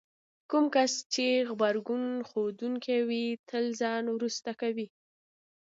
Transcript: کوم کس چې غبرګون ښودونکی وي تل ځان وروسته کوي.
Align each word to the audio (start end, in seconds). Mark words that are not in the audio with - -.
کوم 0.49 0.65
کس 0.73 0.93
چې 1.13 1.25
غبرګون 1.49 2.03
ښودونکی 2.29 2.99
وي 3.09 3.25
تل 3.49 3.65
ځان 3.79 4.03
وروسته 4.09 4.51
کوي. 4.61 4.87